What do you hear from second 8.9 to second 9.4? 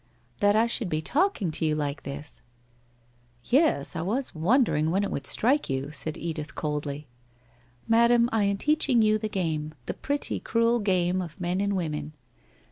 you the